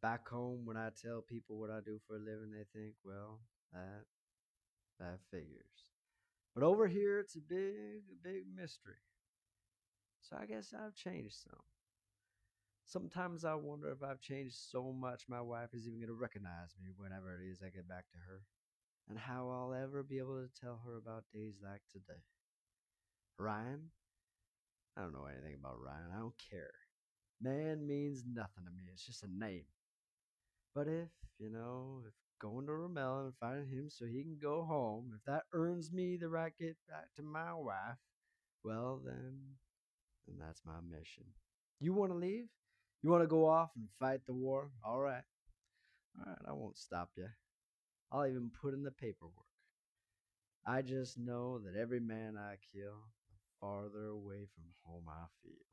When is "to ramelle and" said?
32.66-33.32